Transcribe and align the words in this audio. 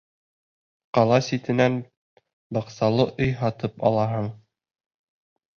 Ҡала 0.97 1.19
ситенән 1.27 1.75
баҡсалы 2.59 3.07
өй 3.27 3.37
һатып 3.43 3.89
алаһың. 3.91 4.31